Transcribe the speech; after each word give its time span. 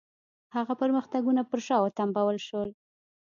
هغه 0.55 0.73
پرمختګونه 0.81 1.41
پر 1.49 1.59
شا 1.67 1.77
وتمبول 1.81 2.37
شول. 2.47 2.69